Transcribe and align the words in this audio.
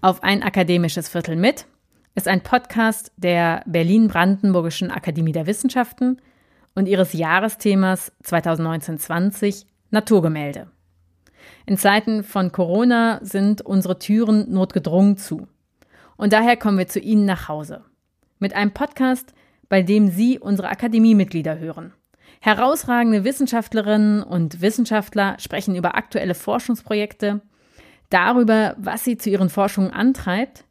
auf 0.00 0.22
ein 0.22 0.42
akademisches 0.42 1.08
Viertel 1.08 1.36
mit 1.36 1.66
ist 2.14 2.28
ein 2.28 2.42
Podcast 2.42 3.12
der 3.16 3.62
Berlin-Brandenburgischen 3.66 4.90
Akademie 4.90 5.32
der 5.32 5.46
Wissenschaften 5.46 6.20
und 6.74 6.86
ihres 6.86 7.12
Jahresthemas 7.12 8.12
2019-20 8.24 9.66
Naturgemälde. 9.90 10.68
In 11.66 11.76
Zeiten 11.76 12.22
von 12.22 12.52
Corona 12.52 13.18
sind 13.22 13.62
unsere 13.62 13.98
Türen 13.98 14.52
notgedrungen 14.52 15.16
zu. 15.16 15.48
Und 16.16 16.32
daher 16.32 16.56
kommen 16.56 16.78
wir 16.78 16.88
zu 16.88 17.00
Ihnen 17.00 17.24
nach 17.24 17.48
Hause. 17.48 17.84
Mit 18.38 18.54
einem 18.54 18.72
Podcast, 18.72 19.34
bei 19.68 19.82
dem 19.82 20.08
Sie 20.08 20.38
unsere 20.38 20.68
Akademiemitglieder 20.68 21.58
hören. 21.58 21.92
Herausragende 22.40 23.24
Wissenschaftlerinnen 23.24 24.22
und 24.22 24.60
Wissenschaftler 24.60 25.36
sprechen 25.38 25.74
über 25.74 25.96
aktuelle 25.96 26.34
Forschungsprojekte, 26.34 27.40
darüber, 28.10 28.74
was 28.78 29.04
sie 29.04 29.16
zu 29.16 29.30
ihren 29.30 29.50
Forschungen 29.50 29.92
antreibt. 29.92 30.64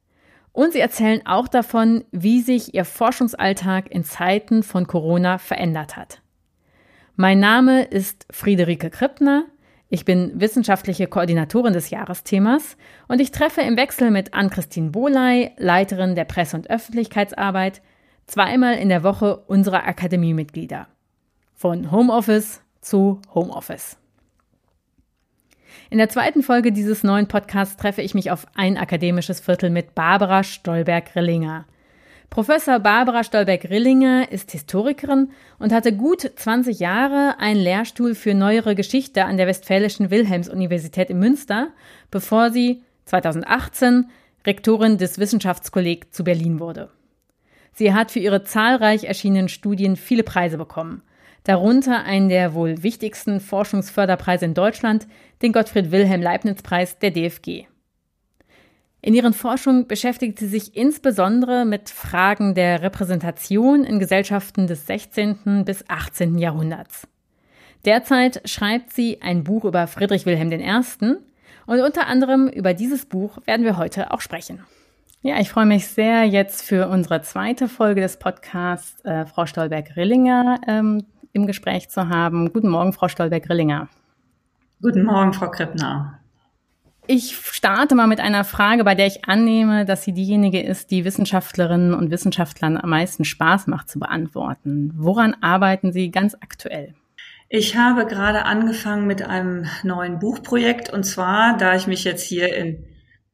Und 0.51 0.73
sie 0.73 0.79
erzählen 0.79 1.21
auch 1.25 1.47
davon, 1.47 2.03
wie 2.11 2.41
sich 2.41 2.73
ihr 2.73 2.85
Forschungsalltag 2.85 3.91
in 3.91 4.03
Zeiten 4.03 4.63
von 4.63 4.87
Corona 4.87 5.37
verändert 5.37 5.95
hat. 5.95 6.21
Mein 7.15 7.39
Name 7.39 7.83
ist 7.83 8.25
Friederike 8.31 8.89
Krippner. 8.89 9.45
Ich 9.89 10.03
bin 10.03 10.39
wissenschaftliche 10.39 11.07
Koordinatorin 11.07 11.73
des 11.73 11.89
Jahresthemas 11.89 12.75
und 13.07 13.21
ich 13.21 13.31
treffe 13.31 13.61
im 13.61 13.77
Wechsel 13.77 14.11
mit 14.11 14.33
Ann-Christine 14.33 14.89
Bohley, 14.89 15.51
Leiterin 15.57 16.15
der 16.15 16.25
Presse- 16.25 16.57
und 16.57 16.69
Öffentlichkeitsarbeit, 16.69 17.81
zweimal 18.25 18.75
in 18.75 18.89
der 18.89 19.03
Woche 19.03 19.37
unsere 19.47 19.83
Akademiemitglieder. 19.83 20.87
Von 21.55 21.91
Homeoffice 21.91 22.61
zu 22.81 23.21
Homeoffice. 23.33 23.97
In 25.89 25.97
der 25.97 26.09
zweiten 26.09 26.43
Folge 26.43 26.71
dieses 26.71 27.03
neuen 27.03 27.27
Podcasts 27.27 27.77
treffe 27.77 28.01
ich 28.01 28.13
mich 28.13 28.31
auf 28.31 28.45
ein 28.55 28.77
akademisches 28.77 29.39
Viertel 29.39 29.69
mit 29.69 29.95
Barbara 29.95 30.43
Stolberg-Rillinger. 30.43 31.65
Professor 32.29 32.79
Barbara 32.79 33.23
Stolberg-Rillinger 33.23 34.31
ist 34.31 34.51
Historikerin 34.51 35.31
und 35.59 35.71
hatte 35.71 35.95
gut 35.95 36.29
20 36.35 36.79
Jahre 36.79 37.35
einen 37.39 37.59
Lehrstuhl 37.59 38.15
für 38.15 38.33
neuere 38.33 38.75
Geschichte 38.75 39.25
an 39.25 39.37
der 39.37 39.47
Westfälischen 39.47 40.11
Wilhelms-Universität 40.11 41.09
in 41.09 41.19
Münster, 41.19 41.69
bevor 42.11 42.51
sie 42.51 42.83
2018 43.05 44.09
Rektorin 44.45 44.97
des 44.97 45.19
Wissenschaftskolleg 45.19 46.13
zu 46.13 46.23
Berlin 46.23 46.59
wurde. 46.59 46.89
Sie 47.73 47.93
hat 47.93 48.11
für 48.11 48.19
ihre 48.19 48.43
zahlreich 48.43 49.05
erschienenen 49.05 49.49
Studien 49.49 49.95
viele 49.95 50.23
Preise 50.23 50.57
bekommen 50.57 51.01
darunter 51.47 52.03
einen 52.03 52.29
der 52.29 52.53
wohl 52.53 52.83
wichtigsten 52.83 53.39
Forschungsförderpreise 53.39 54.45
in 54.45 54.53
Deutschland, 54.53 55.07
den 55.41 55.53
Gottfried 55.53 55.91
Wilhelm 55.91 56.21
Leibniz 56.21 56.61
Preis 56.61 56.99
der 56.99 57.11
DFG. 57.11 57.65
In 59.01 59.13
ihren 59.13 59.33
Forschungen 59.33 59.87
beschäftigt 59.87 60.39
sie 60.39 60.47
sich 60.47 60.75
insbesondere 60.75 61.65
mit 61.65 61.89
Fragen 61.89 62.55
der 62.55 62.81
Repräsentation 62.81 63.85
in 63.85 63.99
Gesellschaften 63.99 64.67
des 64.67 64.85
16. 64.87 65.63
bis 65.63 65.85
18. 65.87 66.37
Jahrhunderts. 66.37 67.07
Derzeit 67.85 68.41
schreibt 68.49 68.91
sie 68.91 69.21
ein 69.21 69.43
Buch 69.43 69.63
über 69.63 69.87
Friedrich 69.87 70.25
Wilhelm 70.25 70.51
I. 70.51 71.15
und 71.67 71.79
unter 71.79 72.07
anderem 72.07 72.49
über 72.49 72.73
dieses 72.73 73.05
Buch 73.05 73.37
werden 73.45 73.63
wir 73.63 73.77
heute 73.77 74.11
auch 74.11 74.19
sprechen. 74.19 74.63
Ja, 75.21 75.39
ich 75.39 75.49
freue 75.49 75.65
mich 75.65 75.87
sehr, 75.87 76.25
jetzt 76.25 76.63
für 76.63 76.89
unsere 76.89 77.21
zweite 77.21 77.67
Folge 77.67 78.01
des 78.01 78.17
Podcasts 78.17 79.03
äh, 79.05 79.25
Frau 79.25 79.45
Stolberg-Rillinger 79.45 80.59
ähm, 80.67 81.05
im 81.37 81.47
Gespräch 81.47 81.89
zu 81.89 82.09
haben. 82.09 82.51
Guten 82.51 82.67
Morgen, 82.67 82.91
Frau 82.91 83.07
Stolberg-Grillinger. 83.07 83.87
Guten 84.81 85.03
Morgen, 85.03 85.33
Frau 85.33 85.49
Krippner. 85.49 86.19
Ich 87.09 87.37
starte 87.37 87.95
mal 87.95 88.07
mit 88.07 88.19
einer 88.19 88.43
Frage, 88.43 88.83
bei 88.83 88.93
der 88.93 89.07
ich 89.07 89.23
annehme, 89.25 89.85
dass 89.85 90.03
sie 90.03 90.11
diejenige 90.11 90.61
ist, 90.61 90.91
die 90.91 91.05
Wissenschaftlerinnen 91.05 91.93
und 91.93 92.11
Wissenschaftlern 92.11 92.75
am 92.75 92.89
meisten 92.89 93.23
Spaß 93.23 93.67
macht 93.67 93.87
zu 93.87 93.99
beantworten. 93.99 94.91
Woran 94.97 95.35
arbeiten 95.39 95.93
Sie 95.93 96.11
ganz 96.11 96.35
aktuell? 96.35 96.93
Ich 97.47 97.77
habe 97.77 98.05
gerade 98.07 98.43
angefangen 98.43 99.07
mit 99.07 99.21
einem 99.21 99.67
neuen 99.83 100.19
Buchprojekt 100.19 100.91
und 100.91 101.05
zwar, 101.05 101.55
da 101.57 101.75
ich 101.75 101.87
mich 101.87 102.03
jetzt 102.03 102.23
hier 102.23 102.53
in 102.53 102.83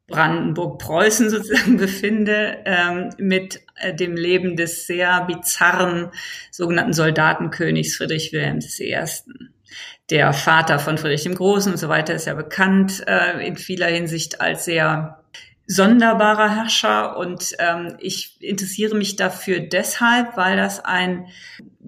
Brandenburg-Preußen 0.08 1.30
sozusagen 1.30 1.78
befinde, 1.78 2.60
ähm, 2.66 3.10
mit 3.18 3.62
äh, 3.76 3.94
dem 3.94 4.16
Leben 4.16 4.56
des 4.56 4.86
sehr 4.86 5.22
bizarren 5.26 6.12
sogenannten 6.52 6.94
Soldatenkönigs 6.94 7.96
Friedrich 7.96 8.34
Wilhelms 8.34 8.80
I. 8.80 8.98
Der 10.10 10.34
Vater 10.34 10.80
von 10.80 10.98
Friedrich 10.98 11.24
dem 11.24 11.36
Großen 11.36 11.72
und 11.72 11.78
so 11.78 11.90
weiter 11.90 12.14
ist 12.14 12.26
ja 12.26 12.34
bekannt 12.34 13.04
äh, 13.08 13.46
in 13.46 13.56
vieler 13.56 13.88
Hinsicht 13.88 14.42
als 14.42 14.66
sehr 14.66 15.24
sonderbarer 15.66 16.54
Herrscher 16.56 17.18
und 17.18 17.54
ähm, 17.58 17.96
ich 18.00 18.38
interessiere 18.42 18.96
mich 18.96 19.16
dafür 19.16 19.62
deshalb, 19.62 20.36
weil 20.36 20.58
das 20.58 20.84
ein 20.84 21.28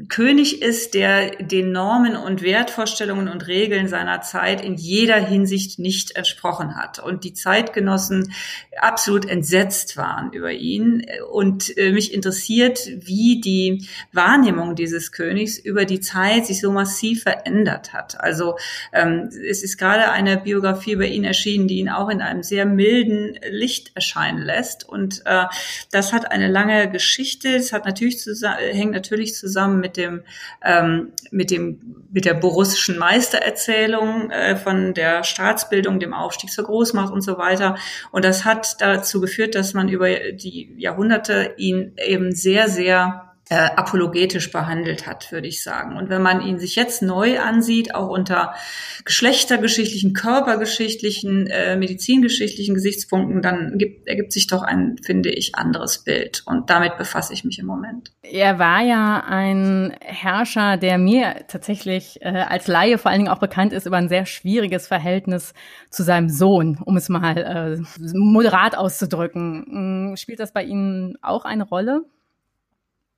König 0.10 0.62
ist, 0.62 0.94
der 0.94 1.38
den 1.38 1.72
Normen 1.72 2.18
und 2.18 2.42
Wertvorstellungen 2.42 3.30
und 3.30 3.48
Regeln 3.48 3.88
seiner 3.88 4.20
Zeit 4.22 4.60
in 4.60 4.76
jeder 4.76 5.16
Hinsicht 5.16 5.80
nicht 5.80 6.18
entsprochen 6.18 6.76
hat 6.76 7.00
und 7.00 7.24
die 7.24 7.34
Zeitgenossen 7.34 8.34
absolut 8.78 9.26
entsetzt 9.26 9.96
waren 9.96 10.34
über 10.34 10.52
ihn 10.52 11.06
und 11.32 11.78
äh, 11.78 11.94
mich 11.94 12.14
interessiert, 12.14 12.80
wie 12.94 13.40
die 13.40 13.88
Wahrnehmung 14.12 14.76
dieses 14.76 15.14
Königs 15.14 15.58
über 15.58 15.86
die 15.86 16.02
Zeit 16.02 16.46
sich 16.46 16.60
so 16.60 16.74
massiv 16.74 17.24
verändert 17.24 17.94
hat. 17.94 18.20
Also 18.20 18.58
ähm, 18.92 19.30
es 19.50 19.64
ist 19.64 19.78
gerade 19.78 20.12
eine 20.12 20.36
Biografie 20.38 20.92
über 20.92 21.06
ihn 21.06 21.24
erschienen, 21.24 21.70
die 21.70 21.78
ihn 21.80 21.90
auch 21.90 22.10
in 22.10 22.22
einem 22.22 22.44
sehr 22.44 22.66
milden 22.66 23.40
Licht 23.50 23.92
erscheinen 23.96 24.42
lässt 24.42 24.88
und 24.88 25.22
äh, 25.26 25.46
das 25.92 26.12
hat 26.12 26.32
eine 26.32 26.50
lange 26.50 26.92
Geschichte. 26.92 27.48
Es 27.56 27.72
hat 27.72 27.86
natürlich 27.86 28.20
zusammen, 28.20 28.58
hängt 28.60 28.92
natürlich 28.92 29.36
zusammen 29.36 29.85
mit 29.86 29.98
dem, 29.98 30.24
ähm, 30.64 31.12
mit 31.30 31.52
dem, 31.52 32.06
mit 32.12 32.26
der 32.26 32.34
borussischen 32.34 32.98
Meistererzählung 32.98 34.32
äh, 34.32 34.56
von 34.56 34.96
der 34.96 35.24
Staatsbildung, 35.24 36.00
dem 36.00 36.14
Aufstieg 36.14 36.52
zur 36.52 36.64
Großmacht 36.64 37.14
und 37.14 37.22
so 37.22 37.38
weiter. 37.38 37.78
Und 38.12 38.26
das 38.26 38.46
hat 38.46 38.78
dazu 38.80 39.22
geführt, 39.22 39.54
dass 39.54 39.76
man 39.76 39.90
über 39.90 40.10
die 40.32 40.74
Jahrhunderte 40.78 41.54
ihn 41.58 41.94
eben 42.04 42.34
sehr, 42.34 42.68
sehr 42.68 43.25
äh, 43.50 43.70
apologetisch 43.76 44.52
behandelt 44.52 45.06
hat, 45.06 45.32
würde 45.32 45.48
ich 45.48 45.62
sagen. 45.62 45.98
Und 45.98 46.10
wenn 46.10 46.22
man 46.24 46.42
ihn 46.42 46.58
sich 46.58 46.76
jetzt 46.76 47.04
neu 47.04 47.40
ansieht, 47.40 47.94
auch 47.94 48.10
unter 48.10 48.56
geschlechtergeschichtlichen, 49.04 50.14
körpergeschichtlichen, 50.14 51.46
äh, 51.48 51.76
medizingeschichtlichen 51.76 52.74
Gesichtspunkten, 52.74 53.44
dann 53.44 53.78
gibt, 53.78 54.08
ergibt 54.08 54.34
sich 54.34 54.48
doch 54.48 54.64
ein, 54.64 54.96
finde 55.04 55.30
ich, 55.30 55.56
anderes 55.56 56.04
Bild. 56.04 56.42
Und 56.48 56.72
damit 56.72 56.98
befasse 56.98 57.34
ich 57.34 57.44
mich 57.44 57.60
im 57.60 57.68
Moment. 57.68 58.12
Er 58.24 58.58
war 58.58 58.82
ja 58.82 59.24
ein 59.28 59.96
Herrscher, 60.02 60.78
der 60.78 60.98
mir 60.98 61.46
tatsächlich 61.48 62.18
äh, 62.22 62.30
als 62.30 62.66
Laie 62.68 62.98
vor 62.98 63.12
allen 63.12 63.20
Dingen 63.20 63.32
auch 63.32 63.40
bekannt 63.40 63.74
ist 63.74 63.86
über 63.86 63.98
ein 63.98 64.10
sehr 64.10 64.26
schwieriges 64.26 64.88
Verhältnis 64.88 65.54
zu 65.92 66.02
seinem 66.02 66.30
Sohn, 66.30 66.80
um 66.84 66.98
es 66.98 67.10
mal 67.10 67.38
äh, 67.38 68.10
moderat 68.16 68.76
auszudrücken. 68.76 69.66
Hm, 69.70 70.18
spielt 70.18 70.40
das 70.40 70.52
bei 70.52 70.64
Ihnen 70.64 71.16
auch 71.22 71.46
eine 71.46 71.64
Rolle? 71.64 72.06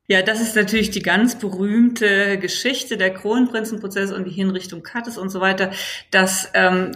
Ja, 0.10 0.22
das 0.22 0.40
ist 0.40 0.56
natürlich 0.56 0.90
die 0.90 1.02
ganz 1.02 1.38
berühmte 1.38 2.40
Geschichte 2.40 2.96
der 2.96 3.14
Kronprinzenprozess 3.14 4.14
und 4.14 4.24
die 4.24 4.32
Hinrichtung 4.32 4.82
Kattes 4.82 5.18
und 5.18 5.30
so 5.30 5.42
weiter. 5.42 5.72
Das 6.12 6.50
ähm, 6.54 6.94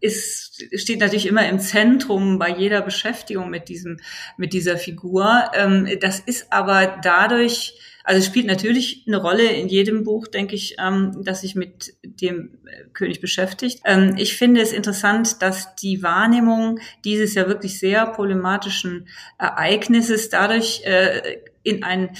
ist, 0.00 0.62
steht 0.78 1.00
natürlich 1.00 1.26
immer 1.26 1.48
im 1.48 1.58
Zentrum 1.58 2.38
bei 2.38 2.50
jeder 2.50 2.80
Beschäftigung 2.80 3.50
mit 3.50 3.68
diesem, 3.68 3.98
mit 4.36 4.52
dieser 4.52 4.76
Figur. 4.76 5.50
Ähm, 5.54 5.88
das 6.00 6.20
ist 6.20 6.52
aber 6.52 6.98
dadurch, 7.02 7.80
also 8.04 8.24
spielt 8.24 8.46
natürlich 8.46 9.02
eine 9.08 9.16
Rolle 9.16 9.50
in 9.50 9.66
jedem 9.66 10.04
Buch, 10.04 10.28
denke 10.28 10.54
ich, 10.54 10.76
ähm, 10.78 11.22
das 11.24 11.40
sich 11.40 11.56
mit 11.56 11.94
dem 12.04 12.58
König 12.92 13.20
beschäftigt. 13.20 13.80
Ähm, 13.84 14.14
ich 14.16 14.36
finde 14.36 14.60
es 14.60 14.72
interessant, 14.72 15.42
dass 15.42 15.74
die 15.74 16.04
Wahrnehmung 16.04 16.78
dieses 17.04 17.34
ja 17.34 17.48
wirklich 17.48 17.80
sehr 17.80 18.06
problematischen 18.06 19.08
Ereignisses 19.38 20.28
dadurch 20.28 20.82
äh, 20.84 21.38
in 21.64 21.82
ein 21.82 22.16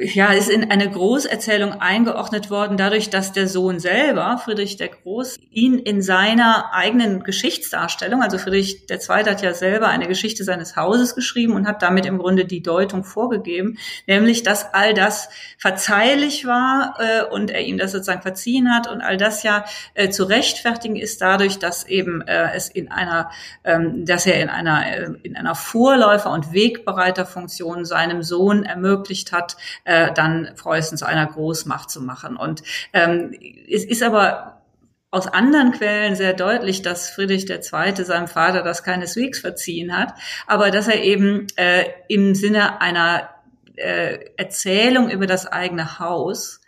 ja, 0.00 0.32
ist 0.32 0.48
in 0.48 0.70
eine 0.70 0.90
Großerzählung 0.90 1.72
eingeordnet 1.72 2.50
worden, 2.50 2.76
dadurch, 2.76 3.10
dass 3.10 3.32
der 3.32 3.48
Sohn 3.48 3.80
selber, 3.80 4.38
Friedrich 4.38 4.76
der 4.76 4.88
Groß, 4.88 5.38
ihn 5.50 5.78
in 5.78 6.02
seiner 6.02 6.72
eigenen 6.72 7.24
Geschichtsdarstellung, 7.24 8.22
also 8.22 8.38
Friedrich 8.38 8.86
der 8.86 9.00
Zweite 9.00 9.30
hat 9.30 9.42
ja 9.42 9.54
selber 9.54 9.88
eine 9.88 10.06
Geschichte 10.06 10.44
seines 10.44 10.76
Hauses 10.76 11.14
geschrieben 11.14 11.54
und 11.54 11.66
hat 11.66 11.82
damit 11.82 12.06
im 12.06 12.18
Grunde 12.18 12.44
die 12.44 12.62
Deutung 12.62 13.02
vorgegeben, 13.04 13.78
nämlich, 14.06 14.42
dass 14.42 14.72
all 14.72 14.94
das 14.94 15.30
verzeihlich 15.58 16.46
war 16.46 16.94
äh, 16.98 17.24
und 17.24 17.50
er 17.50 17.62
ihm 17.62 17.78
das 17.78 17.92
sozusagen 17.92 18.22
verziehen 18.22 18.72
hat 18.72 18.88
und 18.88 19.00
all 19.00 19.16
das 19.16 19.42
ja 19.42 19.64
äh, 19.94 20.10
zu 20.10 20.24
rechtfertigen 20.24 20.96
ist 20.96 21.20
dadurch, 21.20 21.58
dass 21.58 21.86
eben 21.86 22.22
äh, 22.22 22.52
es 22.54 22.68
in 22.68 22.90
einer, 22.90 23.30
ähm, 23.64 24.04
dass 24.04 24.26
er 24.26 24.40
in 24.40 24.48
einer, 24.48 24.86
äh, 24.86 25.10
in 25.22 25.36
einer 25.36 25.54
Vorläufer- 25.54 26.30
und 26.30 26.52
Wegbereiterfunktion 26.52 27.84
seinem 27.84 28.22
Sohn 28.22 28.64
ermöglicht 28.64 29.32
hat, 29.32 29.56
äh, 29.88 30.12
dann 30.12 30.50
Preußen 30.54 30.98
zu 30.98 31.06
einer 31.06 31.26
Großmacht 31.26 31.90
zu 31.90 32.02
machen. 32.02 32.36
Und 32.36 32.62
ähm, 32.92 33.34
es 33.70 33.84
ist 33.84 34.02
aber 34.02 34.62
aus 35.10 35.26
anderen 35.26 35.72
Quellen 35.72 36.14
sehr 36.14 36.34
deutlich, 36.34 36.82
dass 36.82 37.08
Friedrich 37.08 37.48
II. 37.48 38.04
seinem 38.04 38.28
Vater 38.28 38.62
das 38.62 38.82
keineswegs 38.82 39.40
verziehen 39.40 39.96
hat, 39.96 40.12
aber 40.46 40.70
dass 40.70 40.88
er 40.88 41.02
eben 41.02 41.46
äh, 41.56 41.86
im 42.08 42.34
Sinne 42.34 42.82
einer 42.82 43.30
äh, 43.76 44.18
Erzählung 44.36 45.08
über 45.08 45.26
das 45.26 45.46
eigene 45.46 45.98
Haus, 45.98 46.60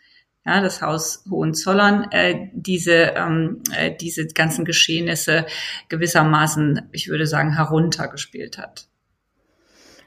ja, 0.46 0.62
das 0.62 0.80
Haus 0.80 1.22
Hohenzollern, 1.28 2.10
äh, 2.12 2.48
diese, 2.54 3.12
ähm, 3.16 3.62
äh, 3.76 3.94
diese 3.94 4.28
ganzen 4.28 4.64
Geschehnisse 4.64 5.44
gewissermaßen, 5.90 6.88
ich 6.92 7.08
würde 7.08 7.26
sagen, 7.26 7.54
heruntergespielt 7.54 8.56
hat. 8.56 8.89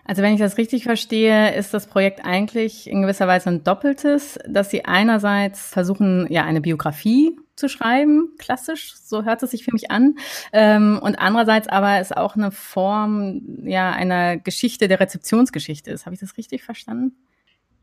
Also 0.05 0.21
wenn 0.21 0.33
ich 0.33 0.39
das 0.39 0.57
richtig 0.57 0.83
verstehe, 0.83 1.55
ist 1.55 1.73
das 1.73 1.87
Projekt 1.87 2.25
eigentlich 2.25 2.89
in 2.89 3.01
gewisser 3.01 3.27
Weise 3.27 3.49
ein 3.49 3.63
doppeltes, 3.63 4.37
dass 4.47 4.69
Sie 4.69 4.83
einerseits 4.85 5.69
versuchen, 5.69 6.27
ja, 6.29 6.43
eine 6.43 6.61
Biografie 6.61 7.37
zu 7.55 7.69
schreiben, 7.69 8.33
klassisch, 8.37 8.95
so 8.95 9.23
hört 9.23 9.43
es 9.43 9.51
sich 9.51 9.63
für 9.63 9.71
mich 9.71 9.91
an, 9.91 10.15
ähm, 10.51 10.99
und 11.01 11.15
andererseits 11.19 11.67
aber 11.67 11.99
es 11.99 12.11
auch 12.11 12.35
eine 12.35 12.51
Form, 12.51 13.41
ja, 13.63 13.91
einer 13.91 14.37
Geschichte 14.37 14.87
der 14.87 14.99
Rezeptionsgeschichte 14.99 15.91
ist. 15.91 16.05
Habe 16.05 16.15
ich 16.15 16.19
das 16.19 16.37
richtig 16.37 16.63
verstanden? 16.63 17.15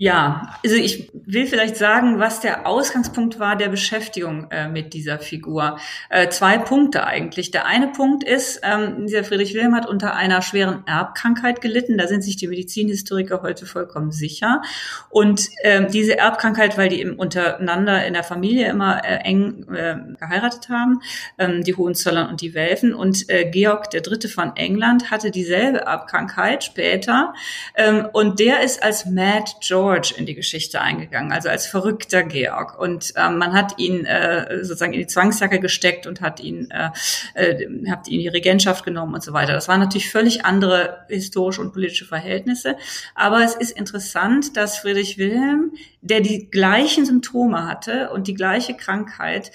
Ja, 0.03 0.57
also 0.65 0.77
ich 0.77 1.11
will 1.13 1.47
vielleicht 1.47 1.77
sagen, 1.77 2.19
was 2.19 2.41
der 2.41 2.67
Ausgangspunkt 2.67 3.39
war 3.39 3.55
der 3.55 3.69
Beschäftigung 3.69 4.51
äh, 4.51 4.67
mit 4.67 4.95
dieser 4.95 5.19
Figur. 5.19 5.79
Äh, 6.09 6.31
zwei 6.31 6.57
Punkte 6.57 7.05
eigentlich. 7.07 7.51
Der 7.51 7.67
eine 7.67 7.89
Punkt 7.89 8.25
ist, 8.25 8.63
ähm, 8.63 9.07
dieser 9.07 9.25
Friedrich 9.25 9.53
Wilhelm 9.53 9.75
hat 9.75 9.87
unter 9.87 10.15
einer 10.17 10.41
schweren 10.41 10.87
Erbkrankheit 10.87 11.61
gelitten. 11.61 11.99
Da 11.99 12.09
sind 12.09 12.25
sich 12.25 12.37
die 12.37 12.49
Medizinhistoriker 12.49 13.43
heute 13.43 13.67
vollkommen 13.67 14.11
sicher. 14.11 14.63
Und 15.11 15.51
ähm, 15.65 15.89
diese 15.93 16.17
Erbkrankheit, 16.17 16.79
weil 16.79 16.89
die 16.89 17.03
eben 17.03 17.17
untereinander 17.17 18.07
in 18.07 18.15
der 18.15 18.25
Familie 18.25 18.71
immer 18.71 19.05
äh, 19.05 19.17
eng 19.17 19.67
äh, 19.69 19.97
geheiratet 20.19 20.71
haben, 20.71 21.03
ähm, 21.37 21.63
die 21.63 21.75
Hohenzollern 21.75 22.31
und 22.31 22.41
die 22.41 22.55
Welfen. 22.55 22.95
Und 22.95 23.29
äh, 23.29 23.51
Georg 23.51 23.91
der 23.91 24.01
Dritte 24.01 24.31
von 24.31 24.57
England 24.57 25.11
hatte 25.11 25.31
dieselbe 25.31 25.81
Erbkrankheit 25.81 26.65
später. 26.65 27.35
Ähm, 27.75 28.09
und 28.15 28.41
der 28.41 28.63
ist 28.63 28.83
als 28.83 29.05
Mad 29.05 29.53
George 29.61 29.90
George 29.91 30.15
in 30.17 30.25
die 30.25 30.35
Geschichte 30.35 30.81
eingegangen, 30.81 31.33
also 31.33 31.49
als 31.49 31.67
verrückter 31.67 32.23
Georg. 32.23 32.79
Und 32.79 33.13
ähm, 33.17 33.39
man 33.39 33.53
hat 33.55 33.79
ihn 33.79 34.05
äh, 34.05 34.59
sozusagen 34.63 34.93
in 34.93 35.01
die 35.01 35.07
Zwangsjacke 35.09 35.59
gesteckt 35.59 36.07
und 36.07 36.21
hat 36.21 36.39
ihn, 36.39 36.71
äh, 36.71 36.91
äh, 37.35 37.91
hat 37.91 38.07
ihn 38.07 38.21
die 38.21 38.29
Regentschaft 38.29 38.85
genommen 38.85 39.15
und 39.15 39.25
so 39.25 39.33
weiter. 39.33 39.53
Das 39.53 39.67
waren 39.67 39.81
natürlich 39.81 40.11
völlig 40.11 40.45
andere 40.45 41.07
historische 41.09 41.61
und 41.61 41.73
politische 41.73 42.05
Verhältnisse. 42.05 42.77
Aber 43.17 43.43
es 43.43 43.57
ist 43.57 43.73
interessant, 43.73 44.57
dass 44.57 44.79
Friedrich 44.79 45.19
Wilhelm, 45.19 45.73
der 46.03 46.21
die 46.21 46.51
gleichen 46.51 47.05
Symptome 47.05 47.67
hatte 47.67 48.11
und 48.11 48.29
die 48.29 48.35
gleiche 48.35 48.77
Krankheit, 48.77 49.51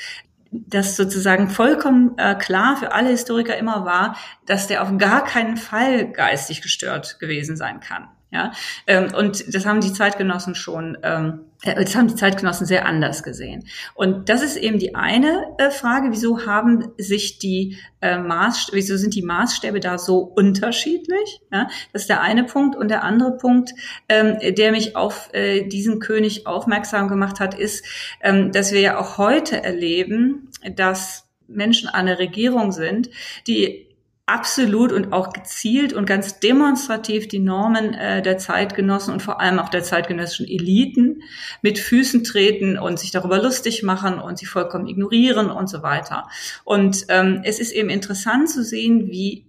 das 0.51 0.95
sozusagen 0.97 1.49
vollkommen 1.49 2.17
äh, 2.17 2.35
klar 2.35 2.77
für 2.77 2.91
alle 2.91 3.09
Historiker 3.09 3.57
immer 3.57 3.85
war, 3.85 4.17
dass 4.45 4.67
der 4.67 4.83
auf 4.83 4.97
gar 4.97 5.23
keinen 5.23 5.57
Fall 5.57 6.11
geistig 6.11 6.61
gestört 6.61 7.19
gewesen 7.19 7.55
sein 7.57 7.79
kann. 7.79 8.07
Ja, 8.35 8.51
ähm, 8.85 9.13
und 9.17 9.55
das 9.55 9.65
haben 9.65 9.79
die 9.79 9.93
Zeitgenossen 9.93 10.55
schon, 10.55 10.97
ähm, 11.03 11.45
äh, 11.63 11.81
das 11.81 11.95
haben 11.95 12.09
die 12.09 12.15
Zeitgenossen 12.15 12.67
sehr 12.67 12.85
anders 12.85 13.23
gesehen. 13.23 13.63
Und 13.93 14.27
das 14.27 14.43
ist 14.43 14.57
eben 14.57 14.77
die 14.77 14.93
eine 14.93 15.55
äh, 15.57 15.71
Frage, 15.71 16.09
wieso 16.11 16.45
haben 16.45 16.91
sich 16.97 17.39
die 17.39 17.77
äh, 18.01 18.17
Maß, 18.17 18.71
wieso 18.73 18.97
sind 18.97 19.15
die 19.15 19.21
Maßstäbe 19.21 19.79
da 19.79 19.97
so 19.97 20.17
unterschiedlich? 20.17 21.39
Ja, 21.49 21.69
das 21.93 22.01
ist 22.01 22.09
der 22.09 22.19
eine 22.19 22.43
Punkt. 22.43 22.75
Und 22.75 22.89
der 22.89 23.05
andere 23.05 23.37
Punkt, 23.37 23.71
ähm, 24.09 24.38
der 24.41 24.71
mich 24.71 24.97
auf 24.97 25.29
diesen 25.33 25.99
König 25.99 26.45
aufmerksam 26.45 27.07
gemacht 27.07 27.39
hat, 27.39 27.53
ist, 27.53 27.85
dass 28.21 28.71
wir 28.71 28.81
ja 28.81 28.99
auch 28.99 29.17
heute 29.17 29.63
erleben, 29.63 30.49
dass 30.75 31.27
Menschen 31.47 31.89
der 31.93 32.19
Regierung 32.19 32.71
sind, 32.71 33.09
die 33.47 33.94
absolut 34.27 34.92
und 34.92 35.13
auch 35.13 35.33
gezielt 35.33 35.94
und 35.94 36.06
ganz 36.06 36.39
demonstrativ 36.39 37.27
die 37.27 37.39
Normen 37.39 37.94
äh, 37.94 38.24
der 38.24 38.39
Zeitgenossen 38.39 39.13
und 39.13 39.22
vor 39.22 39.39
allem 39.39 39.60
auch 39.60 39.69
der 39.69 39.83
zeitgenössischen 39.83 40.48
Eliten 40.48 41.22
mit 41.62 41.77
Füßen 41.77 42.24
treten 42.24 42.80
und 42.80 43.00
sich 43.00 43.12
darüber 43.12 43.42
lustig 43.42 43.83
machen 43.83 44.19
und 44.19 44.39
sie 44.39 44.48
vollkommen 44.48 44.88
ignorieren 44.88 45.51
und 45.51 45.69
so 45.69 45.83
weiter. 45.83 46.27
Und 46.63 47.06
ähm, 47.10 47.42
es 47.44 47.60
ist 47.60 47.72
eben 47.72 47.89
interessant 47.89 48.50
zu 48.50 48.63
sehen, 48.63 49.12
wie 49.12 49.45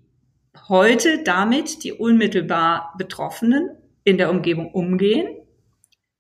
heute 0.69 1.23
damit 1.23 1.82
die 1.82 1.93
unmittelbar 1.93 2.93
Betroffenen 2.99 3.70
in 4.05 4.19
der 4.19 4.31
Umgebung 4.31 4.73
umgehen 4.73 5.26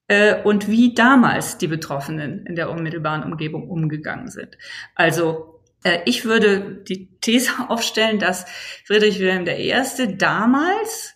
äh, 0.08 0.42
und 0.42 0.68
wie 0.68 0.94
damals 0.94 1.58
die 1.58 1.68
Betroffenen 1.68 2.46
in 2.46 2.56
der 2.56 2.70
unmittelbaren 2.70 3.22
Umgebung 3.22 3.68
umgegangen 3.68 4.28
sind. 4.28 4.56
Also 4.94 5.55
ich 6.04 6.24
würde 6.24 6.82
die 6.88 7.08
These 7.20 7.50
aufstellen, 7.68 8.18
dass 8.18 8.46
Friedrich 8.84 9.18
Wilhelm 9.18 9.46
I. 9.46 10.16
damals 10.16 11.14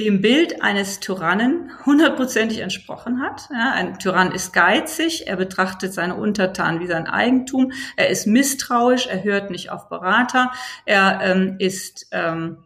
dem 0.00 0.22
Bild 0.22 0.62
eines 0.62 1.00
Tyrannen 1.00 1.70
hundertprozentig 1.84 2.60
entsprochen 2.60 3.20
hat. 3.20 3.48
Ja, 3.52 3.72
ein 3.72 3.98
Tyrann 3.98 4.32
ist 4.32 4.52
geizig, 4.52 5.26
er 5.26 5.36
betrachtet 5.36 5.92
seine 5.92 6.16
Untertanen 6.16 6.80
wie 6.80 6.86
sein 6.86 7.06
Eigentum, 7.06 7.72
er 7.96 8.08
ist 8.08 8.26
misstrauisch, 8.26 9.06
er 9.06 9.22
hört 9.22 9.50
nicht 9.50 9.70
auf 9.70 9.88
Berater, 9.88 10.50
er 10.86 11.20
ähm, 11.22 11.56
ist 11.58 12.08
ähm, 12.10 12.64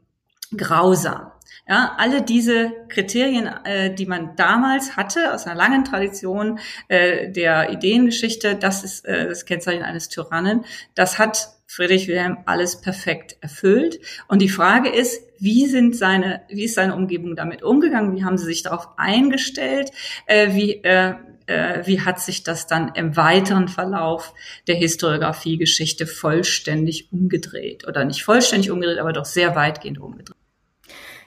grausam. 0.57 1.33
Ja, 1.69 1.97
alle 1.99 2.23
diese 2.23 2.73
Kriterien, 2.89 3.51
äh, 3.65 3.93
die 3.93 4.07
man 4.07 4.37
damals 4.37 4.97
hatte 4.97 5.35
aus 5.35 5.47
einer 5.47 5.57
langen 5.57 5.85
Tradition 5.85 6.61
äh, 6.87 7.31
der 7.33 7.71
Ideengeschichte, 7.71 8.55
das 8.55 8.85
ist 8.85 9.05
äh, 9.05 9.29
das 9.29 9.47
Kennzeichen 9.47 9.83
eines 9.83 10.09
Tyrannen, 10.09 10.65
das 10.95 11.19
hat 11.19 11.57
Friedrich 11.67 12.07
Wilhelm 12.07 12.39
alles 12.47 12.81
perfekt 12.81 13.37
erfüllt. 13.41 13.99
Und 14.29 14.41
die 14.41 14.49
Frage 14.49 14.89
ist, 14.89 15.21
wie 15.41 15.67
sind 15.67 15.97
seine, 15.97 16.43
wie 16.49 16.65
ist 16.65 16.75
seine 16.75 16.95
Umgebung 16.95 17.35
damit 17.35 17.63
umgegangen? 17.65 18.15
Wie 18.15 18.25
haben 18.25 18.39
sie 18.39 18.47
sich 18.47 18.63
darauf 18.63 18.91
eingestellt? 18.97 19.91
Äh, 20.27 20.55
wie, 20.55 20.85
äh, 20.85 21.15
äh, 21.47 21.85
wie 21.85 22.01
hat 22.01 22.21
sich 22.21 22.45
das 22.45 22.69
dann 22.69 22.93
im 22.95 23.17
weiteren 23.17 23.67
Verlauf 23.67 24.33
der 24.69 24.77
Historiografiegeschichte 24.77 26.07
vollständig 26.07 27.13
umgedreht? 27.13 27.87
Oder 27.89 28.05
nicht 28.05 28.23
vollständig 28.23 28.71
umgedreht, 28.71 28.99
aber 28.99 29.13
doch 29.13 29.25
sehr 29.25 29.57
weitgehend 29.57 29.99
umgedreht. 29.99 30.46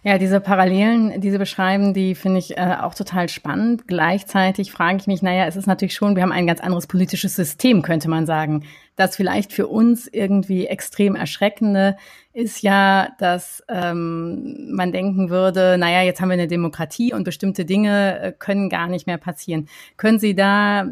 Ja, 0.02 0.18
diese 0.18 0.40
Parallelen, 0.40 1.20
diese 1.20 1.38
beschreiben, 1.38 1.94
die 1.94 2.16
finde 2.16 2.40
ich 2.40 2.58
äh, 2.58 2.78
auch 2.80 2.96
total 2.96 3.28
spannend. 3.28 3.86
Gleichzeitig 3.86 4.72
frage 4.72 4.98
ich 4.98 5.08
mich, 5.08 5.22
naja, 5.22 5.46
es 5.46 5.58
ist 5.58 5.68
natürlich 5.68 5.94
schon, 5.94 6.16
wir 6.16 6.24
haben 6.24 6.32
ein 6.32 6.48
ganz 6.48 6.62
anderes 6.62 6.88
politisches 6.88 7.36
System, 7.36 7.82
könnte 7.82 8.10
man 8.10 8.26
sagen. 8.26 8.64
Das 8.96 9.18
vielleicht 9.18 9.52
für 9.52 9.68
uns 9.68 10.08
irgendwie 10.08 10.68
extrem 10.68 11.16
erschreckende 11.16 11.98
ist 12.32 12.62
ja, 12.62 13.10
dass 13.20 13.62
ähm, 13.68 14.74
man 14.74 14.94
denken 14.94 15.30
würde, 15.30 15.78
naja, 15.78 16.02
jetzt 16.02 16.22
haben 16.22 16.30
wir 16.30 16.34
eine 16.36 16.48
Demokratie 16.48 17.14
und 17.14 17.26
bestimmte 17.26 17.66
Dinge 17.66 18.20
äh, 18.22 18.32
können 18.32 18.70
gar 18.70 18.88
nicht 18.88 19.06
mehr 19.06 19.18
passieren. 19.18 19.68
Können 19.98 20.20
Sie 20.20 20.34
da 20.34 20.84
äh, 20.84 20.88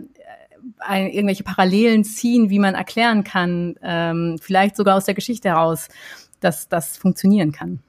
ein, 0.79 1.07
irgendwelche 1.07 1.43
Parallelen 1.43 2.03
ziehen, 2.03 2.49
wie 2.49 2.59
man 2.59 2.75
erklären 2.75 3.23
kann, 3.23 3.75
ähm, 3.81 4.37
vielleicht 4.41 4.75
sogar 4.75 4.97
aus 4.97 5.05
der 5.05 5.13
Geschichte 5.15 5.47
heraus, 5.47 5.87
dass 6.41 6.67
das 6.67 6.97
funktionieren 6.97 7.53
kann? 7.53 7.79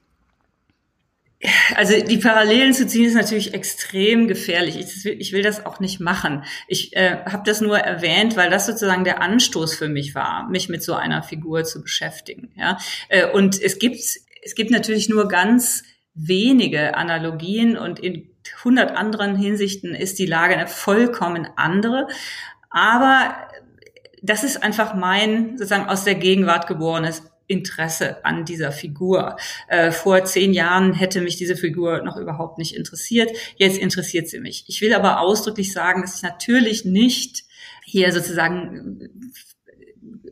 Also 1.75 1.93
die 2.01 2.17
Parallelen 2.17 2.73
zu 2.73 2.85
ziehen 2.85 3.05
ist 3.05 3.13
natürlich 3.13 3.53
extrem 3.53 4.27
gefährlich. 4.27 4.77
Ich, 4.77 5.05
ich 5.05 5.31
will 5.31 5.41
das 5.41 5.65
auch 5.65 5.79
nicht 5.79 6.01
machen. 6.01 6.43
Ich 6.67 6.95
äh, 6.97 7.23
habe 7.25 7.43
das 7.45 7.61
nur 7.61 7.79
erwähnt, 7.79 8.35
weil 8.35 8.49
das 8.49 8.65
sozusagen 8.65 9.05
der 9.05 9.21
Anstoß 9.21 9.75
für 9.75 9.87
mich 9.87 10.15
war, 10.15 10.49
mich 10.49 10.67
mit 10.67 10.83
so 10.83 10.95
einer 10.95 11.23
Figur 11.23 11.63
zu 11.63 11.81
beschäftigen. 11.81 12.51
Ja? 12.55 12.77
Äh, 13.07 13.29
und 13.31 13.61
es 13.61 13.79
gibt, 13.79 13.99
es 13.99 14.55
gibt 14.55 14.71
natürlich 14.71 15.07
nur 15.07 15.29
ganz 15.29 15.83
wenige 16.13 16.95
Analogien 16.95 17.77
und 17.77 17.99
in 17.99 18.29
hundert 18.65 18.97
anderen 18.97 19.37
Hinsichten 19.37 19.95
ist 19.95 20.19
die 20.19 20.25
Lage 20.25 20.55
eine 20.57 20.67
vollkommen 20.67 21.47
andere. 21.55 22.07
Aber 22.69 23.33
das 24.21 24.43
ist 24.43 24.61
einfach 24.61 24.93
mein 24.93 25.57
sozusagen 25.57 25.87
aus 25.87 26.03
der 26.03 26.15
Gegenwart 26.15 26.67
geborenes 26.67 27.23
Interesse 27.49 28.23
an 28.23 28.45
dieser 28.45 28.71
Figur. 28.71 29.35
Äh, 29.67 29.91
vor 29.91 30.23
zehn 30.23 30.53
Jahren 30.53 30.93
hätte 30.93 31.19
mich 31.19 31.35
diese 31.35 31.57
Figur 31.57 32.03
noch 32.03 32.15
überhaupt 32.15 32.57
nicht 32.59 32.75
interessiert. 32.75 33.31
Jetzt 33.57 33.77
interessiert 33.77 34.29
sie 34.29 34.39
mich. 34.39 34.63
Ich 34.67 34.79
will 34.81 34.93
aber 34.93 35.19
ausdrücklich 35.19 35.73
sagen, 35.73 36.01
dass 36.01 36.17
ich 36.17 36.21
natürlich 36.21 36.85
nicht 36.85 37.43
hier 37.83 38.13
sozusagen 38.13 39.33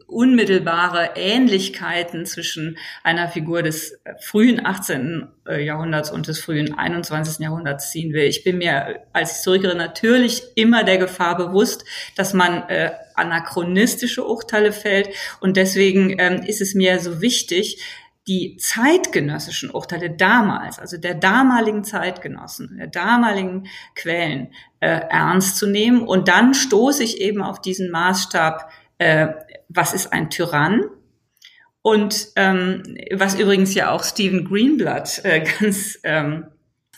unmittelbare 0.07 1.11
Ähnlichkeiten 1.15 2.25
zwischen 2.25 2.77
einer 3.03 3.27
Figur 3.27 3.61
des 3.61 3.99
frühen 4.21 4.65
18. 4.65 5.27
Äh, 5.47 5.63
Jahrhunderts 5.63 6.09
und 6.09 6.27
des 6.27 6.39
frühen 6.39 6.77
21. 6.77 7.39
Jahrhunderts 7.39 7.91
ziehen 7.91 8.13
will. 8.13 8.23
Ich 8.23 8.43
bin 8.43 8.57
mir 8.57 9.01
als 9.11 9.33
Historikerin 9.33 9.77
natürlich 9.77 10.43
immer 10.55 10.83
der 10.85 10.97
Gefahr 10.97 11.37
bewusst, 11.37 11.83
dass 12.15 12.33
man 12.33 12.63
äh, 12.69 12.91
anachronistische 13.15 14.25
Urteile 14.25 14.71
fällt 14.71 15.09
und 15.41 15.57
deswegen 15.57 16.15
ähm, 16.17 16.41
ist 16.43 16.61
es 16.61 16.73
mir 16.73 16.99
so 16.99 17.21
wichtig, 17.21 17.83
die 18.27 18.57
zeitgenössischen 18.57 19.71
Urteile 19.71 20.09
damals, 20.09 20.79
also 20.79 20.97
der 20.97 21.15
damaligen 21.15 21.85
Zeitgenossen, 21.85 22.77
der 22.77 22.87
damaligen 22.87 23.67
Quellen 23.95 24.49
äh, 24.81 24.99
ernst 25.09 25.57
zu 25.57 25.65
nehmen. 25.65 26.01
Und 26.01 26.27
dann 26.27 26.53
stoße 26.53 27.03
ich 27.03 27.21
eben 27.21 27.41
auf 27.41 27.61
diesen 27.61 27.89
Maßstab 27.89 28.69
äh, 28.97 29.27
was 29.69 29.93
ist 29.93 30.13
ein 30.13 30.29
Tyrann? 30.29 30.85
Und 31.81 32.27
ähm, 32.35 32.83
was 33.13 33.39
übrigens 33.39 33.73
ja 33.73 33.91
auch 33.91 34.03
Stephen 34.03 34.45
Greenblatt 34.45 35.21
äh, 35.23 35.45
ganz 35.59 35.97
ähm, 36.03 36.47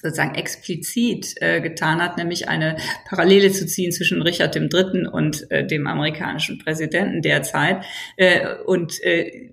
sozusagen 0.02 0.36
explizit 0.36 1.36
äh, 1.42 1.62
getan 1.62 2.02
hat, 2.02 2.18
nämlich 2.18 2.48
eine 2.48 2.78
Parallele 3.08 3.52
zu 3.52 3.66
ziehen 3.66 3.92
zwischen 3.92 4.22
Richard 4.22 4.56
III. 4.56 5.08
und 5.12 5.50
äh, 5.52 5.66
dem 5.66 5.88
amerikanischen 5.88 6.58
Präsidenten 6.58 7.22
derzeit. 7.22 7.84
Äh, 8.16 8.56
und 8.66 9.04
äh, 9.04 9.52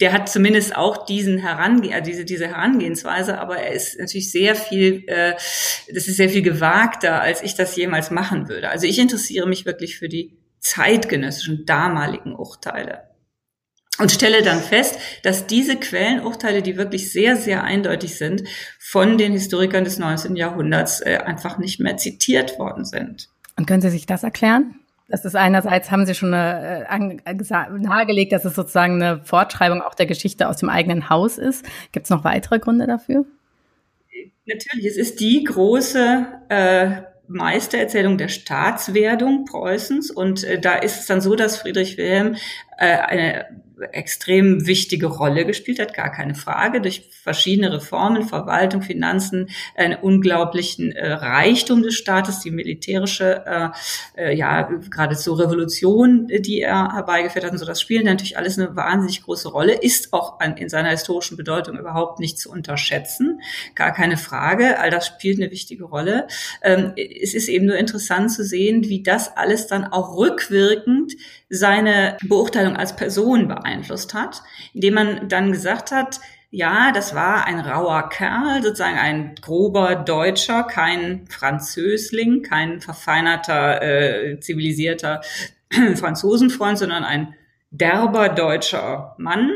der 0.00 0.12
hat 0.12 0.28
zumindest 0.28 0.76
auch 0.76 1.06
diesen 1.06 1.38
Herange 1.38 1.94
also 1.94 2.10
diese, 2.10 2.24
diese 2.24 2.48
Herangehensweise, 2.48 3.38
aber 3.38 3.58
er 3.58 3.72
ist 3.72 3.98
natürlich 3.98 4.30
sehr 4.30 4.54
viel, 4.54 5.04
äh, 5.06 5.32
das 5.92 6.08
ist 6.08 6.16
sehr 6.16 6.28
viel 6.28 6.42
gewagter, 6.42 7.20
als 7.20 7.42
ich 7.42 7.54
das 7.54 7.74
jemals 7.76 8.10
machen 8.10 8.48
würde. 8.48 8.70
Also 8.70 8.86
ich 8.86 8.98
interessiere 8.98 9.48
mich 9.48 9.66
wirklich 9.66 9.96
für 9.96 10.08
die 10.08 10.36
zeitgenössischen 10.64 11.66
damaligen 11.66 12.34
Urteile 12.34 13.04
und 13.98 14.10
stelle 14.10 14.42
dann 14.42 14.60
fest, 14.60 14.98
dass 15.22 15.46
diese 15.46 15.76
Quellenurteile, 15.76 16.62
die 16.62 16.76
wirklich 16.76 17.12
sehr, 17.12 17.36
sehr 17.36 17.62
eindeutig 17.62 18.16
sind, 18.16 18.42
von 18.80 19.18
den 19.18 19.32
Historikern 19.32 19.84
des 19.84 19.98
19. 19.98 20.36
Jahrhunderts 20.36 21.00
äh, 21.00 21.18
einfach 21.24 21.58
nicht 21.58 21.78
mehr 21.80 21.96
zitiert 21.96 22.58
worden 22.58 22.84
sind. 22.84 23.28
Und 23.56 23.66
können 23.66 23.82
Sie 23.82 23.90
sich 23.90 24.06
das 24.06 24.24
erklären? 24.24 24.74
Das 25.08 25.24
ist 25.24 25.36
einerseits, 25.36 25.90
haben 25.90 26.06
Sie 26.06 26.14
schon 26.14 26.34
eine, 26.34 26.86
äh, 26.88 27.68
nahegelegt, 27.78 28.32
dass 28.32 28.44
es 28.44 28.54
sozusagen 28.54 29.00
eine 29.00 29.22
Fortschreibung 29.22 29.82
auch 29.82 29.94
der 29.94 30.06
Geschichte 30.06 30.48
aus 30.48 30.56
dem 30.56 30.70
eigenen 30.70 31.08
Haus 31.08 31.38
ist. 31.38 31.64
Gibt 31.92 32.06
es 32.06 32.10
noch 32.10 32.24
weitere 32.24 32.58
Gründe 32.58 32.86
dafür? 32.86 33.26
Natürlich, 34.46 34.86
es 34.86 34.96
ist 34.96 35.20
die 35.20 35.44
große 35.44 36.26
äh, 36.48 37.02
Meistererzählung 37.28 38.18
der 38.18 38.28
Staatswerdung 38.28 39.44
Preußens. 39.44 40.10
Und 40.10 40.44
äh, 40.44 40.60
da 40.60 40.74
ist 40.74 41.00
es 41.00 41.06
dann 41.06 41.20
so, 41.20 41.36
dass 41.36 41.56
Friedrich 41.56 41.96
Wilhelm 41.96 42.36
äh, 42.78 42.96
eine 42.96 43.46
extrem 43.92 44.66
wichtige 44.66 45.06
Rolle 45.06 45.44
gespielt 45.44 45.78
hat, 45.78 45.94
gar 45.94 46.10
keine 46.10 46.34
Frage, 46.34 46.80
durch 46.80 47.08
verschiedene 47.10 47.72
Reformen, 47.72 48.22
Verwaltung, 48.22 48.82
Finanzen, 48.82 49.50
einen 49.76 49.94
unglaublichen 49.94 50.92
äh, 50.92 51.12
Reichtum 51.12 51.82
des 51.82 51.94
Staates, 51.94 52.40
die 52.40 52.50
militärische, 52.50 53.44
äh, 53.46 53.68
äh, 54.16 54.36
ja, 54.36 54.62
geradezu 54.62 55.34
Revolution, 55.34 56.28
die 56.28 56.60
er 56.60 56.94
herbeigeführt 56.94 57.44
hat 57.44 57.52
und 57.52 57.58
so, 57.58 57.66
das 57.66 57.80
spielt 57.80 58.04
natürlich 58.04 58.38
alles 58.38 58.58
eine 58.58 58.76
wahnsinnig 58.76 59.22
große 59.22 59.48
Rolle, 59.48 59.74
ist 59.74 60.12
auch 60.12 60.40
an, 60.40 60.56
in 60.56 60.68
seiner 60.68 60.90
historischen 60.90 61.36
Bedeutung 61.36 61.78
überhaupt 61.78 62.20
nicht 62.20 62.38
zu 62.38 62.50
unterschätzen, 62.50 63.40
gar 63.74 63.92
keine 63.92 64.16
Frage, 64.16 64.78
all 64.78 64.90
das 64.90 65.06
spielt 65.06 65.40
eine 65.40 65.50
wichtige 65.50 65.84
Rolle. 65.84 66.26
Ähm, 66.62 66.92
es 66.96 67.34
ist 67.34 67.48
eben 67.48 67.66
nur 67.66 67.76
interessant 67.76 68.30
zu 68.30 68.44
sehen, 68.44 68.84
wie 68.84 69.02
das 69.02 69.36
alles 69.36 69.66
dann 69.66 69.84
auch 69.84 70.16
rückwirkend 70.16 71.14
seine 71.48 72.16
Beurteilung 72.22 72.76
als 72.76 72.96
Person 72.96 73.48
beeinflusst 73.64 74.14
hat, 74.14 74.42
indem 74.72 74.94
man 74.94 75.28
dann 75.28 75.50
gesagt 75.50 75.90
hat, 75.90 76.20
ja, 76.50 76.92
das 76.92 77.16
war 77.16 77.46
ein 77.46 77.58
rauer 77.58 78.08
Kerl, 78.10 78.62
sozusagen 78.62 78.96
ein 78.96 79.34
grober 79.40 79.96
Deutscher, 79.96 80.62
kein 80.62 81.26
Französling, 81.26 82.42
kein 82.42 82.80
verfeinerter, 82.80 83.82
äh, 83.82 84.38
zivilisierter 84.38 85.22
Franzosenfreund, 85.96 86.78
sondern 86.78 87.02
ein 87.02 87.34
derber 87.72 88.28
deutscher 88.28 89.16
Mann. 89.18 89.50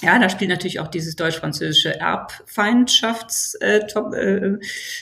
Ja, 0.00 0.18
da 0.18 0.30
spielt 0.30 0.50
natürlich 0.50 0.80
auch 0.80 0.88
dieses 0.88 1.16
deutsch-französische 1.16 2.00
Erbfeindschafts, 2.00 3.56
äh, 3.56 3.86
top, 3.86 4.14
äh, 4.14 4.56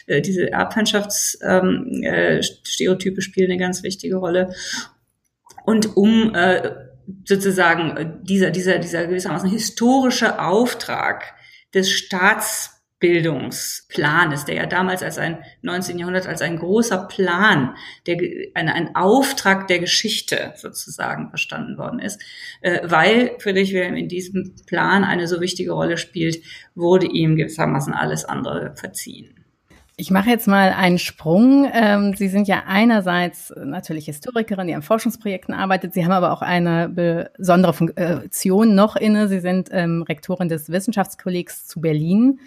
äh, 0.06 0.20
diese 0.20 0.50
Erbfeindschaftsstereotype 0.50 3.14
ähm, 3.14 3.18
äh, 3.18 3.22
spielen 3.22 3.52
eine 3.52 3.60
ganz 3.60 3.84
wichtige 3.84 4.16
Rolle. 4.16 4.52
Und 5.64 5.96
um 5.96 6.34
äh, 6.34 6.72
sozusagen 7.24 7.96
äh, 7.96 8.10
dieser, 8.22 8.50
dieser, 8.50 8.78
dieser 8.78 9.06
gewissermaßen 9.06 9.48
historische 9.48 10.40
Auftrag 10.40 11.34
des 11.74 11.90
Staatsbildungsplanes, 11.90 14.44
der 14.44 14.54
ja 14.54 14.66
damals 14.66 15.02
als 15.02 15.18
ein 15.18 15.38
19. 15.62 15.98
Jahrhundert 15.98 16.26
als 16.26 16.42
ein 16.42 16.58
großer 16.58 17.08
Plan, 17.08 17.74
der, 18.06 18.18
ein, 18.54 18.68
ein 18.68 18.94
Auftrag 18.94 19.66
der 19.68 19.80
Geschichte 19.80 20.52
sozusagen 20.56 21.30
verstanden 21.30 21.78
worden 21.78 21.98
ist, 21.98 22.22
äh, 22.60 22.80
weil 22.84 23.32
Friedrich 23.38 23.72
Wilhelm 23.72 23.96
in 23.96 24.08
diesem 24.08 24.54
Plan 24.66 25.04
eine 25.04 25.26
so 25.26 25.40
wichtige 25.40 25.72
Rolle 25.72 25.96
spielt, 25.96 26.44
wurde 26.74 27.06
ihm 27.06 27.36
gewissermaßen 27.36 27.92
alles 27.92 28.24
andere 28.24 28.74
verziehen. 28.76 29.43
Ich 29.96 30.10
mache 30.10 30.28
jetzt 30.28 30.48
mal 30.48 30.72
einen 30.72 30.98
Sprung. 30.98 31.70
Ähm, 31.72 32.14
Sie 32.16 32.26
sind 32.26 32.48
ja 32.48 32.64
einerseits 32.66 33.52
natürlich 33.56 34.06
Historikerin, 34.06 34.66
die 34.66 34.74
an 34.74 34.82
Forschungsprojekten 34.82 35.54
arbeitet. 35.54 35.94
Sie 35.94 36.04
haben 36.04 36.10
aber 36.10 36.32
auch 36.32 36.42
eine 36.42 36.88
besondere 36.88 37.72
Funktion 37.72 38.74
noch 38.74 38.96
inne. 38.96 39.28
Sie 39.28 39.38
sind 39.38 39.68
ähm, 39.70 40.02
Rektorin 40.02 40.48
des 40.48 40.68
Wissenschaftskollegs 40.68 41.68
zu 41.68 41.80
Berlin. 41.80 42.40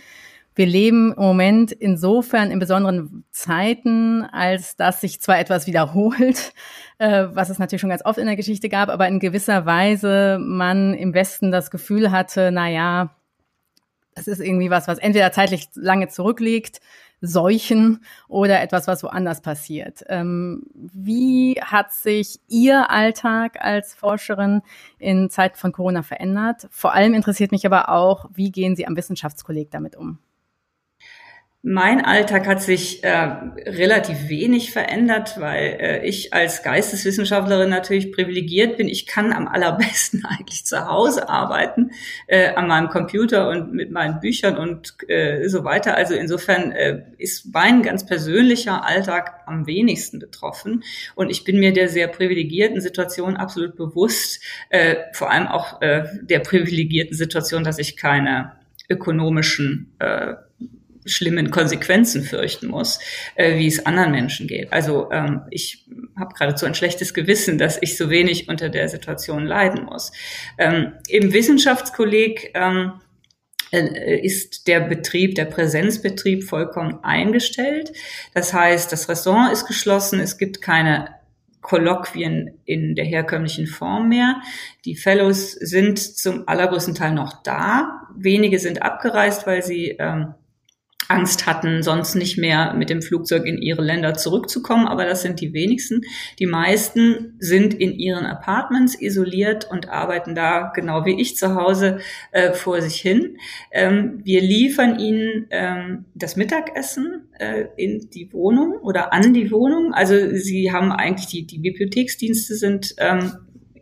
Wir 0.55 0.65
leben 0.65 1.13
im 1.13 1.21
Moment 1.21 1.71
insofern 1.71 2.51
in 2.51 2.59
besonderen 2.59 3.23
Zeiten, 3.31 4.23
als 4.23 4.75
dass 4.75 4.99
sich 4.99 5.21
zwar 5.21 5.39
etwas 5.39 5.67
wiederholt, 5.67 6.51
äh, 6.97 7.27
was 7.31 7.49
es 7.49 7.59
natürlich 7.59 7.79
schon 7.79 7.91
ganz 7.91 8.03
oft 8.03 8.17
in 8.17 8.25
der 8.25 8.35
Geschichte 8.35 8.67
gab, 8.67 8.89
aber 8.89 9.07
in 9.07 9.19
gewisser 9.19 9.65
Weise 9.65 10.37
man 10.41 10.93
im 10.95 11.13
Westen 11.13 11.51
das 11.51 11.71
Gefühl 11.71 12.11
hatte, 12.11 12.51
na 12.51 12.67
ja, 12.69 13.15
das 14.15 14.27
ist 14.27 14.41
irgendwie 14.41 14.71
was, 14.71 14.87
was 14.87 14.97
entweder 14.97 15.31
zeitlich 15.31 15.69
lange 15.75 16.07
zurückliegt, 16.07 16.81
Seuchen 17.21 18.03
oder 18.27 18.61
etwas, 18.61 18.87
was 18.87 19.03
woanders 19.03 19.41
passiert. 19.41 20.03
Ähm, 20.07 20.63
wie 20.73 21.59
hat 21.61 21.91
sich 21.93 22.39
Ihr 22.47 22.89
Alltag 22.89 23.57
als 23.59 23.93
Forscherin 23.93 24.61
in 24.99 25.29
Zeit 25.29 25.57
von 25.57 25.71
Corona 25.71 26.03
verändert? 26.03 26.67
Vor 26.69 26.93
allem 26.93 27.13
interessiert 27.13 27.51
mich 27.51 27.65
aber 27.65 27.89
auch, 27.89 28.29
wie 28.33 28.51
gehen 28.51 28.75
Sie 28.75 28.87
am 28.87 28.95
Wissenschaftskolleg 28.95 29.71
damit 29.71 29.95
um? 29.95 30.19
Mein 31.69 31.99
Alltag 32.05 32.47
hat 32.47 32.61
sich 32.61 33.03
äh, 33.03 33.09
relativ 33.11 34.29
wenig 34.29 34.71
verändert, 34.71 35.35
weil 35.37 35.77
äh, 35.81 36.07
ich 36.07 36.33
als 36.33 36.63
Geisteswissenschaftlerin 36.63 37.69
natürlich 37.69 38.13
privilegiert 38.13 38.77
bin. 38.77 38.87
Ich 38.87 39.05
kann 39.05 39.33
am 39.33 39.49
allerbesten 39.49 40.23
eigentlich 40.29 40.65
zu 40.65 40.87
Hause 40.87 41.27
arbeiten, 41.27 41.91
äh, 42.27 42.53
an 42.53 42.69
meinem 42.69 42.87
Computer 42.87 43.49
und 43.49 43.73
mit 43.73 43.91
meinen 43.91 44.21
Büchern 44.21 44.55
und 44.55 44.95
äh, 45.09 45.49
so 45.49 45.65
weiter. 45.65 45.97
Also 45.97 46.13
insofern 46.13 46.71
äh, 46.71 47.01
ist 47.17 47.53
mein 47.53 47.83
ganz 47.83 48.05
persönlicher 48.05 48.85
Alltag 48.85 49.41
am 49.45 49.67
wenigsten 49.67 50.19
betroffen. 50.19 50.85
Und 51.15 51.29
ich 51.29 51.43
bin 51.43 51.59
mir 51.59 51.73
der 51.73 51.89
sehr 51.89 52.07
privilegierten 52.07 52.79
Situation 52.79 53.35
absolut 53.35 53.75
bewusst, 53.75 54.41
äh, 54.69 54.95
vor 55.11 55.31
allem 55.31 55.47
auch 55.47 55.81
äh, 55.81 56.05
der 56.21 56.39
privilegierten 56.39 57.17
Situation, 57.17 57.65
dass 57.65 57.77
ich 57.77 57.97
keine 57.97 58.53
ökonomischen 58.89 59.93
äh, 59.99 60.35
schlimmen 61.07 61.51
Konsequenzen 61.51 62.23
fürchten 62.23 62.67
muss, 62.67 62.99
äh, 63.35 63.57
wie 63.57 63.67
es 63.67 63.85
anderen 63.85 64.11
Menschen 64.11 64.47
geht. 64.47 64.71
Also 64.71 65.09
ähm, 65.11 65.41
ich 65.49 65.85
habe 66.17 66.33
geradezu 66.33 66.65
ein 66.65 66.75
schlechtes 66.75 67.13
Gewissen, 67.13 67.57
dass 67.57 67.77
ich 67.81 67.97
so 67.97 68.09
wenig 68.09 68.49
unter 68.49 68.69
der 68.69 68.89
Situation 68.89 69.45
leiden 69.45 69.85
muss. 69.85 70.11
Ähm, 70.57 70.93
Im 71.09 71.33
Wissenschaftskolleg 71.33 72.51
ähm, 72.53 72.93
äh, 73.71 74.19
ist 74.19 74.67
der 74.67 74.81
Betrieb, 74.81 75.35
der 75.35 75.45
Präsenzbetrieb 75.45 76.43
vollkommen 76.43 77.03
eingestellt. 77.03 77.91
Das 78.33 78.53
heißt, 78.53 78.91
das 78.91 79.09
Restaurant 79.09 79.51
ist 79.51 79.65
geschlossen, 79.65 80.19
es 80.19 80.37
gibt 80.37 80.61
keine 80.61 81.09
Kolloquien 81.61 82.59
in 82.63 82.95
der 82.95 83.03
herkömmlichen 83.03 83.67
Form 83.67 84.07
mehr. 84.07 84.41
Die 84.85 84.95
Fellows 84.95 85.51
sind 85.51 85.99
zum 85.99 86.47
allergrößten 86.47 86.95
Teil 86.95 87.13
noch 87.13 87.43
da. 87.43 88.03
Wenige 88.15 88.57
sind 88.57 88.81
abgereist, 88.83 89.45
weil 89.47 89.61
sie 89.63 89.97
ähm, 89.99 90.33
Angst 91.09 91.45
hatten, 91.45 91.83
sonst 91.83 92.15
nicht 92.15 92.37
mehr 92.37 92.73
mit 92.73 92.89
dem 92.89 93.01
Flugzeug 93.01 93.45
in 93.45 93.61
ihre 93.61 93.81
Länder 93.81 94.13
zurückzukommen. 94.13 94.87
Aber 94.87 95.05
das 95.05 95.21
sind 95.21 95.41
die 95.41 95.53
wenigsten. 95.53 96.01
Die 96.39 96.45
meisten 96.45 97.35
sind 97.39 97.73
in 97.73 97.93
ihren 97.93 98.25
Apartments 98.25 98.99
isoliert 98.99 99.69
und 99.69 99.89
arbeiten 99.89 100.35
da 100.35 100.71
genau 100.75 101.05
wie 101.05 101.19
ich 101.19 101.37
zu 101.37 101.55
Hause 101.55 101.99
äh, 102.31 102.53
vor 102.53 102.81
sich 102.81 102.99
hin. 102.99 103.37
Ähm, 103.71 104.21
wir 104.23 104.41
liefern 104.41 104.99
ihnen 104.99 105.47
ähm, 105.51 106.05
das 106.15 106.35
Mittagessen 106.35 107.29
äh, 107.39 107.65
in 107.77 108.09
die 108.09 108.31
Wohnung 108.33 108.73
oder 108.81 109.13
an 109.13 109.33
die 109.33 109.51
Wohnung. 109.51 109.93
Also 109.93 110.35
sie 110.35 110.71
haben 110.71 110.91
eigentlich 110.91 111.27
die, 111.27 111.45
die 111.45 111.59
Bibliotheksdienste 111.59 112.55
sind 112.55 112.95
ähm, 112.97 113.33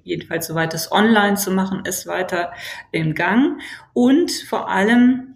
jedenfalls 0.06 0.48
soweit 0.48 0.74
es 0.74 0.92
online 0.92 1.36
zu 1.36 1.52
machen 1.52 1.84
ist, 1.84 2.08
weiter 2.08 2.54
im 2.92 3.16
Gang. 3.16 3.60
Und 3.94 4.32
vor 4.32 4.70
allem 4.70 5.35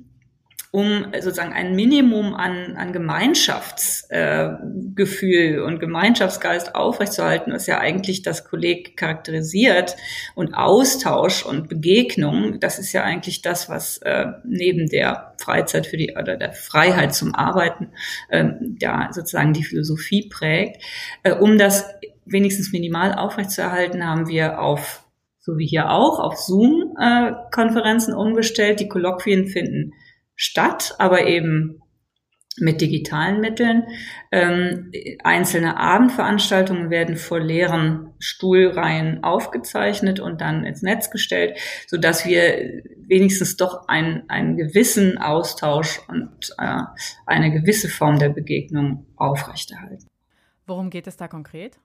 um 0.71 1.07
sozusagen 1.13 1.53
ein 1.53 1.75
Minimum 1.75 2.35
an, 2.35 2.77
an 2.77 2.93
Gemeinschaftsgefühl 2.93 5.55
äh, 5.55 5.59
und 5.59 5.79
Gemeinschaftsgeist 5.79 6.75
aufrechtzuerhalten, 6.75 7.51
was 7.51 7.65
ja 7.65 7.79
eigentlich 7.79 8.21
das 8.21 8.45
Kolleg 8.45 8.95
charakterisiert 8.95 9.95
und 10.35 10.53
Austausch 10.53 11.43
und 11.43 11.69
Begegnung, 11.69 12.59
das 12.59 12.77
ist 12.77 12.93
ja 12.93 13.03
eigentlich 13.03 13.41
das, 13.41 13.67
was 13.67 13.97
äh, 13.99 14.27
neben 14.45 14.89
der 14.89 15.33
Freizeit 15.37 15.87
für 15.87 15.97
die 15.97 16.15
oder 16.15 16.37
der 16.37 16.53
Freiheit 16.53 17.15
zum 17.15 17.33
Arbeiten 17.33 17.89
äh, 18.29 18.49
ja 18.79 19.09
sozusagen 19.11 19.53
die 19.53 19.63
Philosophie 19.63 20.29
prägt. 20.29 20.83
Äh, 21.23 21.33
um 21.33 21.57
das 21.57 21.87
wenigstens 22.25 22.71
minimal 22.71 23.15
aufrechtzuerhalten, 23.15 24.05
haben 24.05 24.27
wir 24.27 24.61
auf 24.61 25.03
so 25.39 25.57
wie 25.57 25.65
hier 25.65 25.89
auch, 25.89 26.19
auf 26.19 26.37
Zoom-Konferenzen 26.37 28.13
umgestellt. 28.13 28.81
Die 28.81 28.89
Kolloquien 28.89 29.47
finden 29.47 29.93
statt, 30.39 30.95
aber 30.99 31.27
eben 31.27 31.81
mit 32.57 32.81
digitalen 32.81 33.41
Mitteln. 33.41 33.87
Ähm, 34.31 34.91
einzelne 35.23 35.77
Abendveranstaltungen 35.77 36.89
werden 36.89 37.17
vor 37.17 37.39
leeren 37.39 38.13
Stuhlreihen 38.19 39.23
aufgezeichnet 39.23 40.19
und 40.19 40.41
dann 40.41 40.65
ins 40.65 40.81
Netz 40.81 41.11
gestellt, 41.11 41.57
so 41.87 41.97
dass 41.97 42.25
wir 42.25 42.83
wenigstens 42.97 43.57
doch 43.57 43.87
einen, 43.87 44.29
einen 44.29 44.57
gewissen 44.57 45.17
Austausch 45.17 46.01
und 46.07 46.49
äh, 46.57 46.81
eine 47.25 47.51
gewisse 47.51 47.89
Form 47.89 48.17
der 48.19 48.29
Begegnung 48.29 49.05
aufrechterhalten. 49.15 50.07
Worum 50.65 50.89
geht 50.89 51.07
es 51.07 51.17
da 51.17 51.27
konkret? 51.27 51.79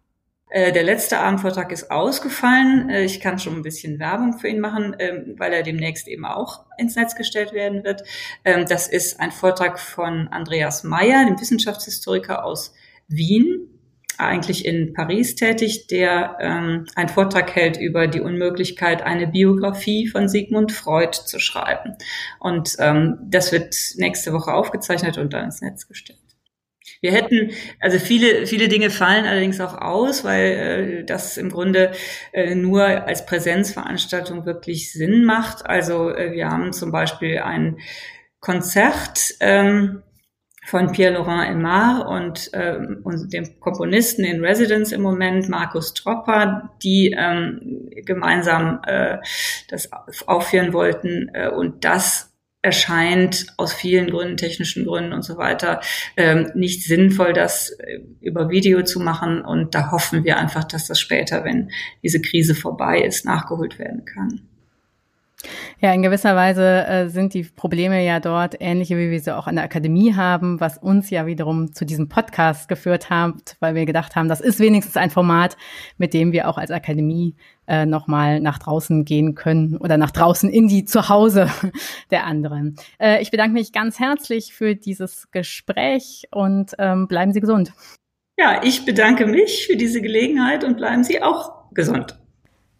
Äh, 0.55 0.71
der 0.71 0.85
letzte 0.85 1.19
Abendvortrag 1.19 1.73
ist 1.73 1.91
ausgefallen. 1.91 2.89
Äh, 2.89 3.03
ich 3.03 3.19
kann 3.19 3.41
schon 3.41 3.57
ein 3.57 3.63
bisschen 3.63 3.99
Werbung 3.99 4.39
für 4.39 4.47
ihn 4.47 4.61
machen, 4.61 4.95
ähm, 5.01 5.35
weil 5.37 5.53
er 5.53 5.65
demnächst 5.65 6.07
eben 6.07 6.25
auch 6.25 6.65
ins 6.79 6.95
Netz 6.95 7.17
gestellt 7.17 7.53
werden 7.53 7.83
wird. 7.83 8.05
Ähm, 8.45 8.65
das 8.69 8.87
ist 8.87 9.19
ein 9.19 9.33
Vortrag 9.33 9.81
von 9.81 10.29
Andreas 10.29 10.85
Meyer, 10.85 11.27
dem 11.27 11.41
Wissenschaftshistoriker 11.41 12.45
aus 12.45 12.73
Wien, 13.09 13.69
eigentlich 14.17 14.65
in 14.65 14.93
Paris 14.93 15.35
tätig, 15.35 15.89
der 15.89 16.37
ähm, 16.39 16.87
einen 16.95 17.09
Vortrag 17.09 17.53
hält 17.57 17.77
über 17.77 18.07
die 18.07 18.21
Unmöglichkeit, 18.21 19.03
eine 19.03 19.27
Biografie 19.27 20.07
von 20.07 20.29
Sigmund 20.29 20.71
Freud 20.71 21.19
zu 21.25 21.41
schreiben. 21.41 21.97
Und 22.39 22.77
das 22.79 23.51
wird 23.51 23.75
nächste 23.97 24.33
Woche 24.33 24.55
aufgezeichnet 24.55 25.19
und 25.19 25.33
dann 25.33 25.47
ins 25.47 25.63
Netz 25.63 25.89
gestellt. 25.89 26.24
Wir 27.01 27.13
hätten, 27.13 27.51
also 27.81 27.99
viele, 27.99 28.47
viele 28.47 28.69
Dinge 28.69 28.91
fallen 28.91 29.25
allerdings 29.25 29.61
auch 29.61 29.81
aus, 29.81 30.25
weil 30.25 31.01
äh, 31.01 31.05
das 31.05 31.37
im 31.37 31.51
Grunde 31.51 31.93
äh, 32.33 32.55
nur 32.55 32.85
als 32.85 33.27
Präsenzveranstaltung 33.27 34.47
wirklich 34.47 34.93
Sinn 34.93 35.25
macht. 35.25 35.67
Also 35.67 36.11
äh, 36.11 36.33
wir 36.33 36.49
haben 36.49 36.73
zum 36.73 36.93
Beispiel 36.93 37.39
ein 37.39 37.79
Konzert 38.41 39.35
ähm, 39.41 40.03
von 40.65 40.93
Pierre-Laurent 40.93 41.49
Aymar 41.49 42.09
und, 42.09 42.51
ähm, 42.55 43.01
und 43.05 43.33
dem 43.33 43.61
Komponisten 43.61 44.25
in 44.25 44.45
Residence 44.45 44.93
im 44.93 45.03
Moment, 45.03 45.49
Markus 45.49 45.93
Tropper, 45.93 46.71
die 46.83 47.15
ähm, 47.17 47.91
gemeinsam 48.05 48.81
äh, 48.87 49.19
das 49.69 49.91
aufführen 50.27 50.73
wollten. 50.73 51.31
Äh, 51.35 51.51
und 51.51 51.85
das 51.85 52.34
erscheint 52.65 53.47
aus 53.59 53.75
vielen 53.75 54.11
Gründen, 54.11 54.39
technischen 54.39 54.87
Gründen 54.87 55.13
und 55.13 55.23
so 55.23 55.37
weiter, 55.37 55.83
ähm, 56.17 56.51
nicht 56.55 56.83
sinnvoll, 56.83 57.35
das 57.35 57.71
äh, 57.71 58.01
über 58.23 58.49
Video 58.49 58.83
zu 58.83 59.01
machen. 59.01 59.43
Und 59.43 59.75
da 59.75 59.91
hoffen 59.91 60.25
wir 60.25 60.39
einfach, 60.39 60.65
dass 60.65 60.87
das 60.87 60.99
später, 60.99 61.45
wenn 61.45 61.71
diese 62.03 62.23
Krise 62.23 62.55
vorbei 62.55 63.03
ist, 63.03 63.27
nachgeholt 63.27 63.79
werden 63.79 64.07
kann. 64.07 64.49
Ja, 65.81 65.93
in 65.93 66.03
gewisser 66.03 66.35
Weise 66.37 66.87
äh, 66.87 67.09
sind 67.09 67.35
die 67.35 67.45
Probleme 67.45 68.05
ja 68.05 68.21
dort 68.21 68.57
ähnliche, 68.61 68.97
wie 68.97 69.11
wir 69.11 69.21
sie 69.21 69.37
auch 69.37 69.47
an 69.47 69.57
der 69.57 69.65
Akademie 69.65 70.15
haben, 70.15 70.61
was 70.61 70.79
uns 70.79 71.11
ja 71.11 71.27
wiederum 71.27 71.73
zu 71.73 71.85
diesem 71.85 72.09
Podcast 72.09 72.69
geführt 72.69 73.11
hat, 73.11 73.57
weil 73.61 73.75
wir 73.75 73.87
gedacht 73.87 74.17
haben, 74.17 74.29
das 74.29 74.41
ist 74.41 74.61
wenigstens 74.61 74.97
ein 74.97 75.11
Format, 75.11 75.57
mit 75.99 76.15
dem 76.15 76.33
wir 76.33 76.49
auch 76.49 76.59
als 76.59 76.71
Akademie 76.71 77.37
äh, 77.67 77.87
nochmal 77.87 78.41
nach 78.41 78.59
draußen 78.59 79.05
gehen 79.05 79.35
können 79.35 79.77
oder 79.77 79.97
nach 79.97 80.11
draußen 80.11 80.51
in 80.51 80.69
die 80.69 80.85
Zuhause 80.85 81.51
der 82.11 82.25
anderen. 82.25 82.77
Äh, 82.99 83.23
ich 83.23 83.31
bedanke 83.31 83.55
mich 83.55 83.73
ganz 83.73 83.99
herzlich 83.99 84.55
für 84.55 84.75
dieses 84.75 85.31
Gespräch 85.31 86.25
und 86.31 86.73
ähm, 86.79 87.09
bleiben 87.09 87.33
Sie 87.33 87.41
gesund. 87.41 87.73
Ja, 88.37 88.63
ich 88.65 88.85
bedanke 88.85 89.27
mich 89.27 89.67
für 89.67 89.77
diese 89.77 90.03
Gelegenheit 90.03 90.65
und 90.65 90.77
bleiben 90.77 91.05
Sie 91.05 91.23
auch 91.23 91.71
gesund. 91.73 92.19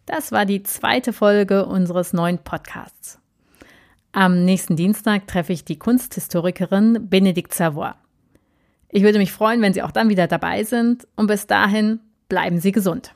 Das 0.05 0.31
war 0.31 0.45
die 0.45 0.61
zweite 0.61 1.13
Folge 1.13 1.65
unseres 1.65 2.13
neuen 2.13 2.37
Podcasts. 2.37 3.19
Am 4.11 4.45
nächsten 4.45 4.75
Dienstag 4.75 5.27
treffe 5.27 5.51
ich 5.51 5.65
die 5.65 5.79
Kunsthistorikerin 5.79 7.09
Benedikt 7.09 7.53
Savoy. 7.53 7.91
Ich 8.89 9.03
würde 9.03 9.17
mich 9.17 9.31
freuen, 9.31 9.61
wenn 9.61 9.73
Sie 9.73 9.81
auch 9.81 9.91
dann 9.91 10.09
wieder 10.09 10.27
dabei 10.27 10.63
sind 10.63 11.07
und 11.15 11.27
bis 11.27 11.47
dahin 11.47 11.99
bleiben 12.29 12.59
Sie 12.59 12.71
gesund. 12.71 13.13